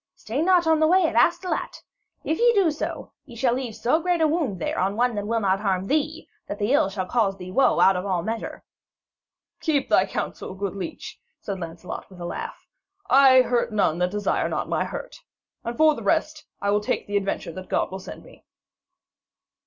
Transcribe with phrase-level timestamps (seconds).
[0.15, 1.83] Stay not on thy way at Astolat.
[2.23, 5.27] If ye do so, ye shall leave so great a wound there on one that
[5.27, 8.63] will not harm thee, that the ill shall cause thee woe out of all measure.'
[9.59, 12.65] 'Keep thy counsel, good leech,' said Sir Lancelot with a laugh.
[13.11, 15.17] 'I hurt none that desire not my hurt.
[15.63, 18.43] And, for the rest, I will take the adventure that God will send me.'